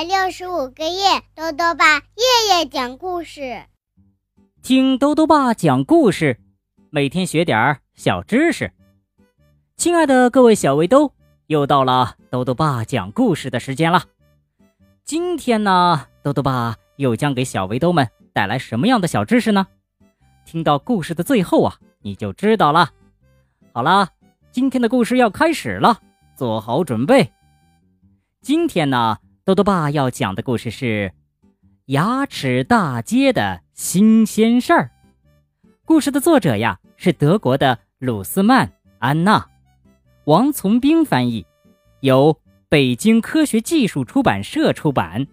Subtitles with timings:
[0.00, 3.66] 百六十五个夜，豆豆爸夜夜讲故事，
[4.62, 6.40] 听豆豆爸讲故事，
[6.88, 8.72] 每天学点儿小知识。
[9.76, 11.12] 亲爱的各位小围兜，
[11.48, 14.04] 又到了豆豆爸讲故事的时间了。
[15.04, 19.66] 今天呢，豆豆爸又将给小围兜们带来什么样的小知识呢？
[20.46, 22.88] 听到故事的最后啊，你就知道了。
[23.74, 24.08] 好啦，
[24.50, 26.00] 今天的故事要开始了，
[26.34, 27.30] 做好准备。
[28.40, 29.18] 今天呢，
[29.50, 31.12] 豆豆爸要讲的故事是
[31.86, 34.92] 牙齿大街的新鲜事儿。
[35.84, 38.68] 故事的作者呀是德国的鲁斯曼·
[39.00, 39.44] 安娜，
[40.26, 41.44] 王从兵翻译，
[41.98, 45.26] 由北京科学技术出版社出版。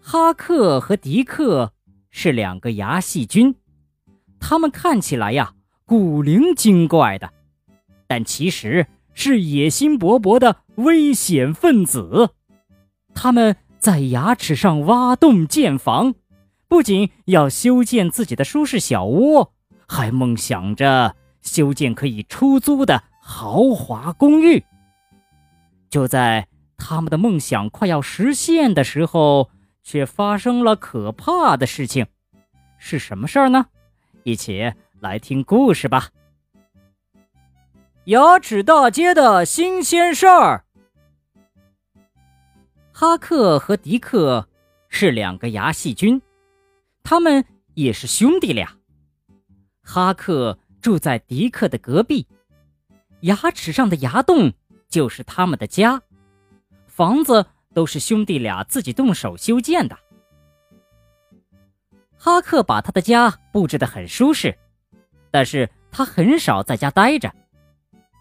[0.00, 1.72] 哈克和迪克
[2.10, 3.54] 是两个牙细菌，
[4.40, 5.54] 他们看起来呀。
[5.84, 7.32] 古灵精怪的，
[8.08, 8.88] 但其实
[9.20, 12.30] 是野心勃勃的危险分子。
[13.16, 16.14] 他们在牙齿上挖洞建房，
[16.68, 19.52] 不仅要修建自己的舒适小窝，
[19.88, 24.62] 还梦想着修建可以出租的豪华公寓。
[25.90, 29.50] 就在他们的梦想快要实现的时候，
[29.82, 32.06] 却发生了可怕的事情。
[32.78, 33.66] 是什么事儿呢？
[34.22, 34.72] 一起。
[35.00, 36.08] 来听故事吧。
[38.08, 40.64] 牙齿大街的新鲜事儿。
[42.90, 44.48] 哈克和迪克
[44.88, 46.18] 是两个牙细菌，
[47.02, 48.74] 他们也是兄弟俩。
[49.82, 52.26] 哈克住在迪克的隔壁，
[53.20, 54.54] 牙齿上的牙洞
[54.88, 56.00] 就是他们的家，
[56.86, 59.94] 房子都是兄弟俩自己动手修建的。
[62.16, 64.56] 哈克把他的家布置的很舒适。
[65.30, 67.30] 但是他很少在家待着，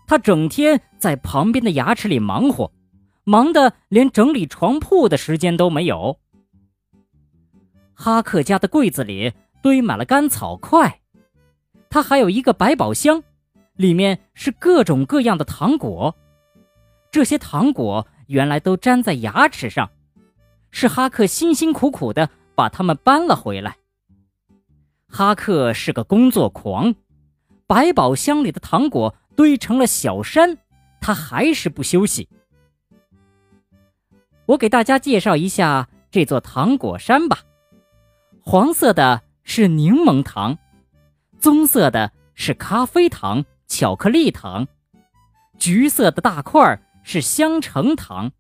[0.08, 2.72] 他整天在旁边的牙齿里忙活，
[3.26, 6.18] 忙得连整理床铺的时间都没有。
[7.94, 11.02] 哈克家的柜子里堆满了干草块，
[11.90, 13.22] 他还有一个百宝箱，
[13.76, 16.16] 里面是各种各样的糖果。
[17.12, 19.90] 这些糖果原来都粘在牙齿上，
[20.72, 23.76] 是哈克辛辛苦苦的把它们搬了回来。
[25.10, 26.96] 哈克是个工作狂，
[27.66, 30.58] 百宝箱里的糖果堆成了小山，
[31.00, 32.28] 他还是不休息。
[34.48, 37.42] 我给大家介绍一下这座糖果山吧。
[38.42, 40.58] 黄色的是柠檬糖，
[41.40, 44.68] 棕色的是咖啡糖、巧克力糖，
[45.60, 48.32] 橘色的大块是香橙糖，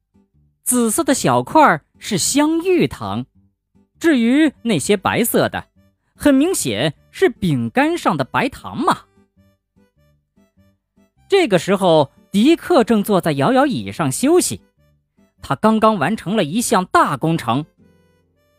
[0.63, 3.25] 紫色的小块是香芋糖。
[3.99, 5.67] 至于那些白色的，
[6.15, 9.06] 很明显是饼干上的白糖嘛。
[11.29, 14.61] 这个时候，迪克正坐在摇摇椅上休息，
[15.41, 17.65] 他刚刚完成了一项大工程。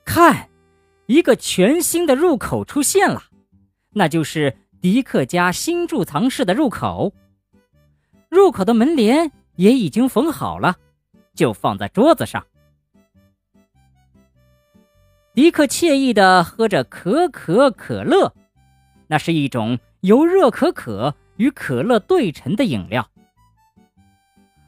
[0.04, 0.48] 看，
[1.06, 3.24] 一个全新的入口出现了，
[3.92, 7.12] 那就是迪克家新贮藏室的入口。
[8.28, 10.76] 入口的门帘也已经缝好了，
[11.34, 12.46] 就放在桌子上。
[15.34, 18.34] 迪克惬意地喝着可可可乐，
[19.06, 23.08] 那是一种由热可可与可乐兑成的饮料。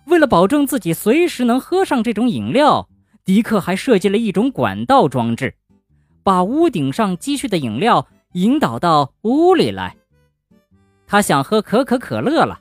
[0.07, 2.89] 为了保证自己随时能喝上这种饮料，
[3.25, 5.55] 迪克还设计了一种管道装置，
[6.25, 9.97] 把屋顶上积蓄的饮料引导到屋里来。
[11.07, 12.61] 他想喝可可可乐了，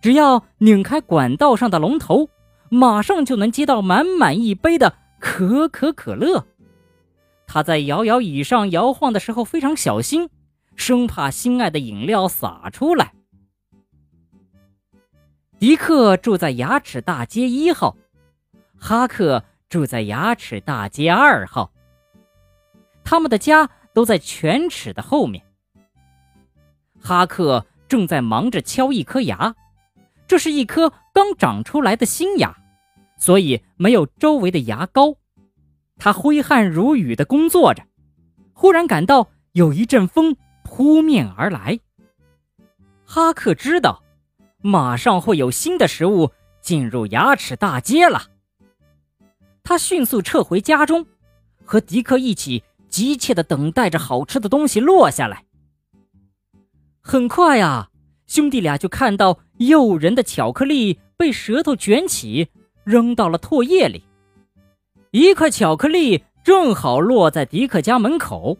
[0.00, 2.28] 只要拧开管道上的龙头，
[2.70, 6.46] 马上就能接到满满一杯的可可可乐。
[7.46, 10.28] 他在摇摇椅上摇晃的时候非常小心，
[10.76, 13.12] 生怕心爱的饮料洒出来。
[15.66, 17.96] 迪克住在牙齿大街一号，
[18.78, 21.72] 哈克住在牙齿大街二号。
[23.02, 25.44] 他们的家都在犬齿的后面。
[27.00, 29.56] 哈克正在忙着敲一颗牙，
[30.28, 32.56] 这是一颗刚长出来的新牙，
[33.18, 35.16] 所以没有周围的牙膏。
[35.98, 37.82] 他挥汗如雨地工作着，
[38.52, 41.80] 忽然感到有一阵风扑面而来。
[43.04, 44.04] 哈克知道，
[44.62, 46.30] 马上会有新的食物
[46.60, 48.30] 进入牙齿大街了。
[49.62, 51.06] 他迅速撤回家中，
[51.64, 55.44] 和迪克一起急切地等待着好吃的东西落下来。
[57.00, 57.90] 很快呀，
[58.26, 62.48] 兄弟俩就看到诱人的巧克力被舌头卷起，
[62.84, 64.04] 扔到了唾液里。
[65.12, 68.58] 一块巧克力正好落在迪克家门口，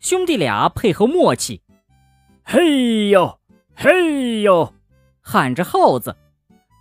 [0.00, 1.62] 兄弟俩配合默契，
[2.44, 3.38] 嘿呦
[3.74, 4.72] 嘿呦，
[5.30, 6.16] 喊着号子，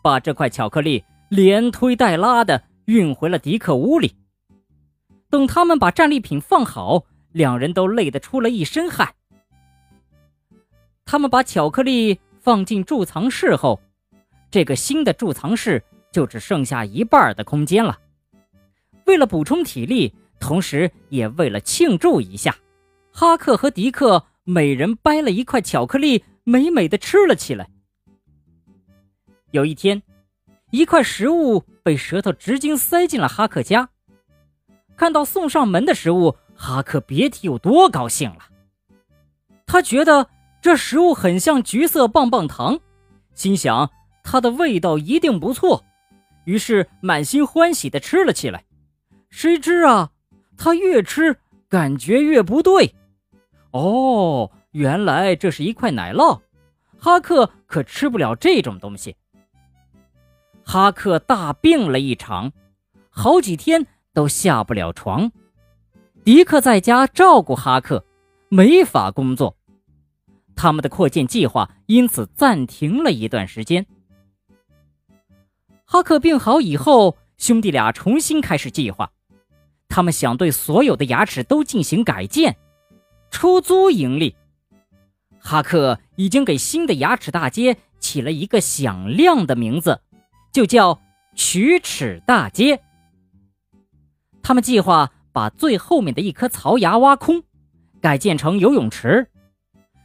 [0.02, 4.16] 把这块巧克力连推带拉的运回了迪克屋里。
[5.30, 7.04] 等他们把战利品放好，
[7.34, 9.14] 两人都累得出了一身汗。
[11.04, 13.82] 他们把巧克力放进贮藏室后，
[14.50, 18.00] 这个新的贮藏室就只剩下一半的空间了。
[19.08, 22.56] 为了补充体力，同时也为了庆祝一下，
[23.12, 27.70] 哈克和迪克每人掰了一块巧克力，美美的吃了起来。
[29.52, 30.02] 有一天，
[30.72, 33.90] 一块食物被舌头直接塞进了哈克家。
[34.96, 38.40] 看到送上门的食物，哈克别提有多高兴了。
[39.66, 40.30] 他觉得
[40.62, 42.80] 这食物很像橘色棒棒糖，
[43.34, 43.92] 心想
[44.24, 45.84] 它的味道一定不错，
[46.46, 48.66] 于是满心欢喜地吃了起来。
[49.30, 50.10] 谁知啊，
[50.58, 51.38] 他越吃
[51.70, 52.96] 感觉越不对。
[53.72, 56.40] 哦，原来这是一块奶酪，
[56.98, 59.16] 哈克可吃不了这种东西。
[60.70, 62.52] 哈克大病了一场，
[63.10, 63.88] 好几天。
[64.14, 65.32] 都下不了床，
[66.26, 68.04] 迪克在家照顾哈克，
[68.50, 69.56] 没法工作。
[70.56, 73.86] 他们的扩建计划因此暂停了一段时间。
[75.86, 79.12] 哈克病好以后，兄弟俩重新开始计划。
[79.88, 82.58] 他们想对所有的牙齿都进行改建，
[83.30, 84.36] 出租盈利。
[85.38, 90.02] 哈克已经给新的牙齿大街起了一个响亮的名字，
[90.58, 91.00] 就叫
[91.36, 92.82] 龋齿大街。
[94.42, 97.44] 他们计划把最后面的一颗槽牙挖空，
[98.02, 99.30] 改建成游泳池。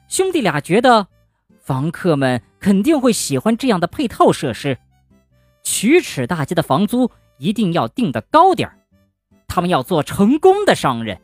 [0.08, 1.08] 兄弟俩觉得，
[1.58, 4.76] 房客们肯定会喜欢这样的配套设施。
[5.64, 8.76] 龋齿大街的房租一定要定得高点儿，
[9.48, 11.18] 他们要做成功的商人。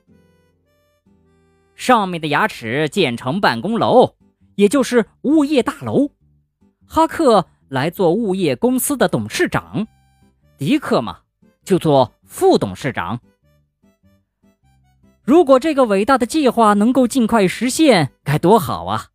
[1.75, 4.15] 上面的牙齿建成办公楼，
[4.55, 6.13] 也就是物业大楼。
[6.87, 9.87] 哈克来做物业公司的董事长，
[10.57, 11.21] 迪克嘛。
[11.65, 13.21] 就做副董事长。
[15.23, 19.09] 如果这个伟大的计划能够尽快实现，该多好啊！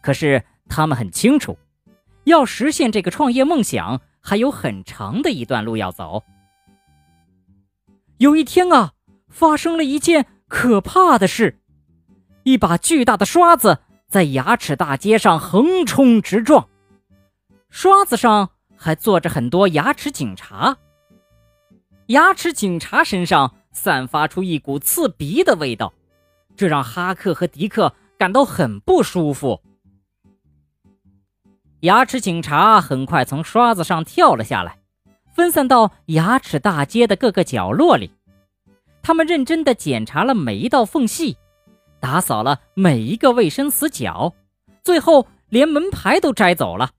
[0.00, 1.58] 可是他们很清楚，
[2.22, 6.22] 要实现这个创业梦想，还有很长的一段路要走。
[8.18, 8.92] 有一天啊，
[9.28, 11.58] 发生了一件可怕的事：
[12.44, 16.68] 一把巨大的刷子在牙齿大街上横冲直撞，
[17.70, 20.76] 刷子上还坐着很多牙齿警察。
[22.06, 25.92] 牙齿警察身上散发出一股刺鼻的味道，
[26.56, 29.60] 这让哈克和迪克感到很不舒服。
[31.80, 34.78] 牙齿警察很快从刷子上跳了下来，
[35.32, 38.10] 分散到牙齿大街的各个角落里。
[39.00, 41.38] 他们认真地检查了每一道缝隙，
[42.00, 44.34] 打扫了每一个卫生死角，
[44.82, 46.90] 最后连门牌都摘走了。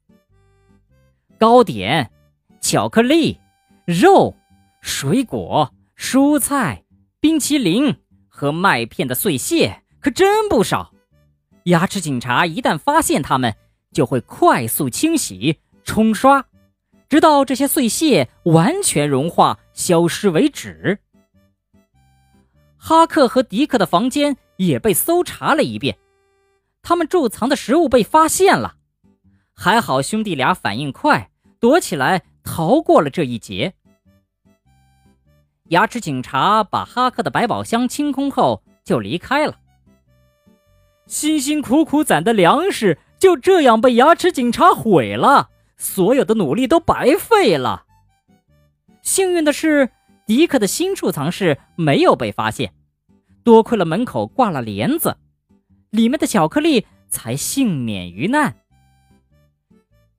[1.41, 2.11] 糕点、
[2.59, 3.39] 巧克力、
[3.87, 4.37] 肉。
[4.79, 6.83] 水果、蔬菜、
[7.19, 7.95] 冰淇淋
[8.27, 10.93] 和麦片的碎屑可真不少。
[11.63, 13.55] 牙齿警察一旦发现它们，
[13.91, 16.45] 就会快速清洗、冲刷，
[17.09, 20.99] 直到这些碎屑完全融化、消失为止。
[22.77, 25.97] 哈克和迪克的房间也被搜查了一遍，
[26.83, 28.75] 他们贮藏的食物被发现了。
[29.53, 31.30] 还好兄弟俩反应快，
[31.61, 33.73] 躲起来逃过了这一劫。
[35.69, 39.57] 牙齿警察把哈克的百宝箱清空后就离开了。
[41.05, 47.85] 辛辛苦苦攒的粮食就这样被牙齿警察毁了，所有的努力都白费了。
[49.01, 49.91] 幸运的是，
[50.25, 52.73] 迪克的新储藏室没有被发现，
[53.43, 55.17] 多亏了门口挂了帘子，
[55.91, 58.57] 里面的巧克力才幸免于难。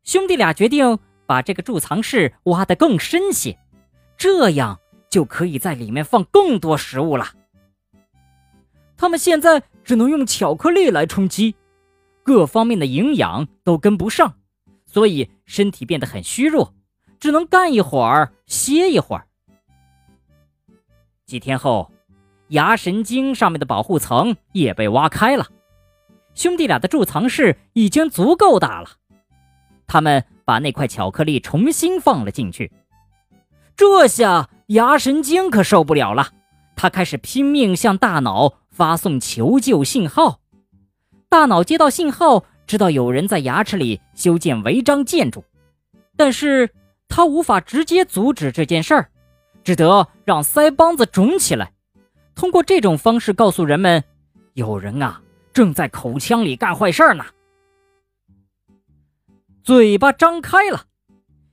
[0.05, 3.59] 兄弟俩决定把这个贮藏室挖得更深些，
[4.17, 4.79] 这样。
[5.13, 7.35] 就可以在里面放更多食物了。
[8.97, 11.55] 他们现在只能用巧克力来充饥，
[12.23, 14.33] 各方面的营养都跟不上，
[14.87, 16.73] 所以身体变得很虚弱，
[17.21, 19.27] 只能干一会儿歇一会儿。
[21.27, 21.93] 几天后，
[22.49, 25.47] 牙神经上面的保护层也被挖开了，
[26.33, 28.93] 兄弟俩的贮藏室已经足够大了。
[29.93, 32.73] 他们把那块巧克力重新放了进去，
[33.77, 34.49] 这下。
[34.69, 36.29] 牙神经可受不了了，
[36.77, 40.41] 他开始拼命向大脑发送求救信号。
[41.29, 45.45] 大脑接到信号，知道有人在牙齿里修建违章建筑，
[46.17, 46.71] 但是
[47.07, 49.11] 他无法直接阻止这件事儿，
[49.63, 51.71] 只得让腮帮子肿起来，
[52.35, 54.03] 通过这种方式告诉人们，
[54.55, 55.21] 有人啊
[55.53, 57.23] 正在口腔里干坏事儿呢。
[59.65, 60.87] 嘴巴张开了，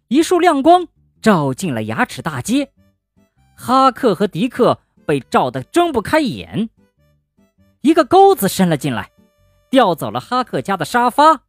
[0.07, 0.87] 一束亮光
[1.21, 2.71] 照进了牙齿大街。
[3.55, 6.69] 哈克和迪克被照得睁不开眼。
[7.81, 9.11] 一个钩子伸了进来，
[9.69, 11.43] 调走了哈克家的沙发。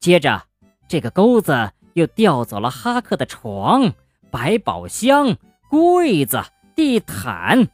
[0.00, 0.44] 接着，
[0.88, 3.92] 这个钩子又调走了哈克的床、
[4.30, 5.36] 百宝箱、
[5.68, 6.42] 柜子、
[6.74, 7.68] 地毯，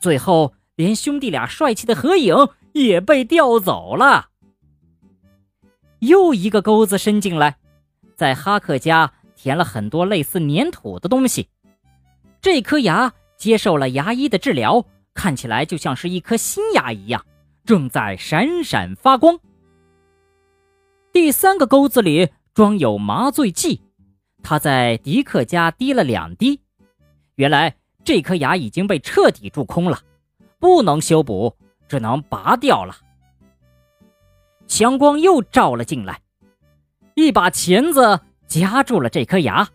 [0.00, 2.34] 最后连兄弟俩帅气的合影
[2.72, 4.26] 也被调走了。
[6.00, 7.58] 又一个钩子伸进来，
[8.20, 11.48] 在哈克家填了很多类似粘土的东西。
[12.42, 14.84] 这颗牙接受了牙医的治疗，
[15.14, 17.24] 看起来就像是一颗新牙一样，
[17.64, 19.40] 正在闪闪发光。
[21.10, 23.80] 第三个钩子里装有麻醉剂，
[24.42, 26.60] 他在迪克家滴了两滴。
[27.36, 27.74] 原来
[28.04, 29.98] 这颗牙已经被彻底蛀空了，
[30.58, 31.56] 不能修补，
[31.88, 32.94] 只能拔掉了。
[34.66, 36.20] 强光又照了进来，
[37.14, 39.68] 一把钳子夹住了这颗牙，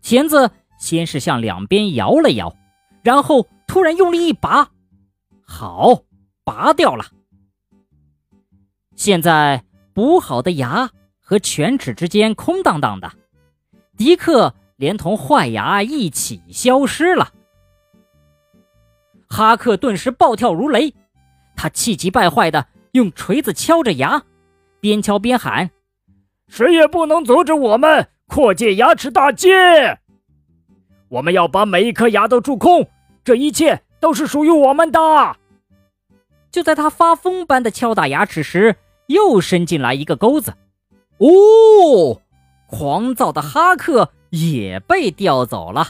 [0.00, 0.50] 钳子。
[0.80, 2.54] 先是向两边摇了摇，
[3.02, 4.70] 然后突然用力一拔，
[5.42, 6.04] 好，
[6.44, 7.04] 拔掉了。
[8.94, 10.88] 现在补好的牙
[11.20, 13.10] 和犬齿之间空荡荡的，
[13.96, 17.32] 迪克连同坏牙一起消失了。
[19.28, 20.94] 哈克顿时暴跳如雷，
[21.56, 24.22] 他气急败坏的用锤子敲着牙，
[24.78, 25.72] 边敲边喊
[26.48, 30.00] ：“谁也不能阻止我们扩建牙齿大街！”
[31.08, 32.88] 我们要把每一颗牙都蛀空，
[33.24, 34.98] 这一切都是属于我们的。
[36.50, 38.76] 就在他发疯般的敲打牙齿时，
[39.06, 40.54] 又伸进来一个钩子。
[41.18, 42.20] 哦，
[42.66, 45.88] 狂躁的哈克也被调走了。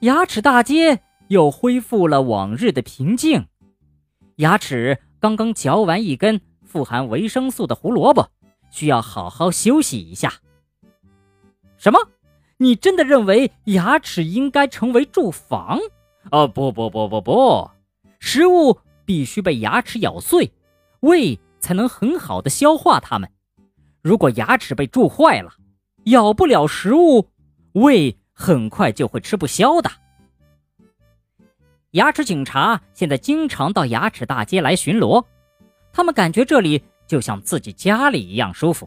[0.00, 3.46] 牙齿大街又恢复了往日的平静。
[4.36, 8.28] 牙齿刚刚嚼完一根富含维生素的胡萝卜，
[8.70, 10.32] 需要好好休息一下。
[11.78, 11.98] 什么？
[12.58, 15.78] 你真的认为牙齿应该成为住房？
[16.30, 17.70] 哦，不不不不不，
[18.18, 20.50] 食物必须被牙齿咬碎，
[21.00, 23.30] 胃才能很好的消化它们。
[24.02, 25.52] 如果牙齿被蛀坏了，
[26.04, 27.28] 咬不了食物，
[27.72, 29.90] 胃很快就会吃不消的。
[31.92, 35.24] 牙齿警察现在经常到牙齿大街来巡逻，
[35.96, 38.86] 他们感觉这里就像自己家里一样舒服。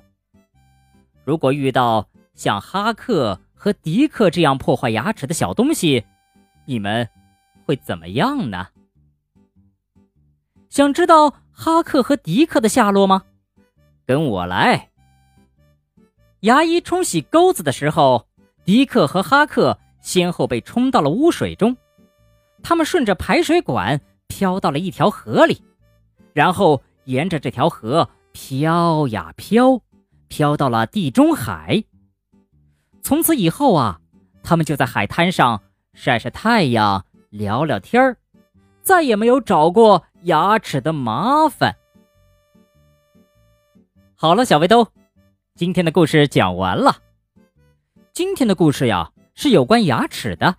[1.24, 6.06] 如果遇到像哈克，和迪克这样破坏牙齿的小东西，
[6.66, 7.10] 你们
[7.66, 8.68] 会怎么样呢？
[10.70, 13.24] 想知道哈克和迪克的下落吗？
[14.06, 14.90] 跟我来。
[16.42, 18.28] 牙医冲洗钩子的时候，
[18.64, 21.76] 迪克和哈克先后被冲到了污水中。
[22.62, 25.64] 他们顺着排水管飘到了一条河里，
[26.34, 29.82] 然后沿着这条河飘呀飘，
[30.28, 31.84] 飘到了地中海。
[33.02, 34.00] 从此以后啊，
[34.44, 35.64] 他们就在海滩上
[35.96, 38.18] 晒晒太阳、聊聊天儿，
[38.84, 41.76] 再也没有找过牙齿的麻烦。
[44.16, 44.88] 好了，小围兜，
[45.56, 46.96] 今天的故事讲完了。
[48.14, 50.56] 今天的故事呀是有关牙齿的，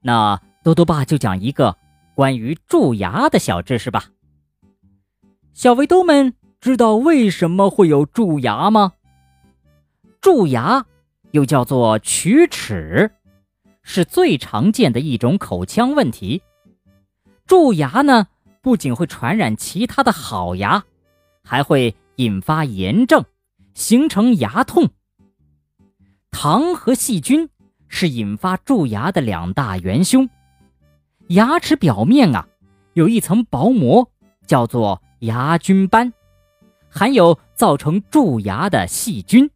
[0.00, 1.76] 那多多爸就讲一个
[2.16, 4.06] 关于蛀牙的小知识吧。
[5.54, 8.92] 小围兜们知道为什么会有蛀牙吗？
[10.20, 10.84] 蛀牙。
[11.30, 13.10] 又叫做龋齿，
[13.82, 16.40] 是最常见的一种口腔问题。
[17.44, 18.28] 蛀牙呢，
[18.62, 20.84] 不仅会传染其他的好牙，
[21.42, 23.24] 还会引发炎症，
[23.74, 24.90] 形成牙痛。
[26.30, 27.48] 糖和细菌
[27.88, 30.30] 是引发蛀牙的两大元凶。
[31.30, 32.46] 牙齿表面啊，
[32.92, 34.08] 有一层薄膜，
[34.46, 36.12] 叫做牙菌斑，
[36.90, 39.50] 含有造成蛀牙的细菌。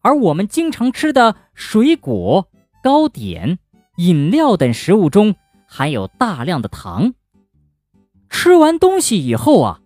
[0.00, 2.48] 而我们经常吃的水果、
[2.82, 3.58] 糕点、
[3.96, 5.34] 饮料等食物中
[5.66, 7.14] 含有大量的糖。
[8.28, 9.80] 吃完东西以后啊，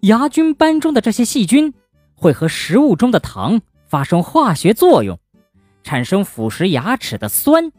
[0.00, 1.72] 牙菌斑中的这些细菌
[2.14, 5.18] 会和食物中的糖发生化学作用，
[5.82, 7.72] 产生腐蚀牙齿的酸。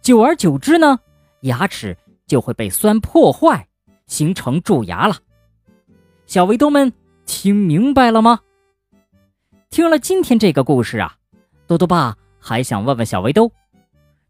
[0.00, 1.00] 久而久之呢，
[1.40, 1.96] 牙齿
[2.26, 3.66] 就会被酸破坏，
[4.06, 5.16] 形成蛀牙了。
[6.26, 6.92] 小围兜们
[7.26, 8.40] 听明白了吗？
[9.70, 11.16] 听了今天这个故事啊，
[11.66, 13.52] 多多爸还想问问小围兜，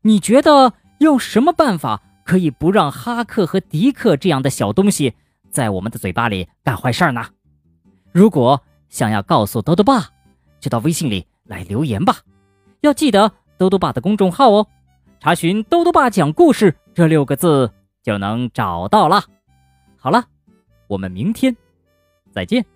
[0.03, 5.15] 你觉得用什么办法可以不让哈克和迪克这样的小东西
[5.51, 7.27] 在我们的嘴巴里干坏事儿呢？
[8.13, 10.09] 如果想要告诉多多爸，
[10.61, 12.17] 就到微信里来留言吧，
[12.81, 14.67] 要记得多多爸的公众号哦，
[15.21, 17.71] 查询“多多爸讲故事”这六个字
[18.03, 19.25] 就能找到了。
[19.97, 20.25] 好了，
[20.87, 21.57] 我们明天
[22.35, 22.74] 再见。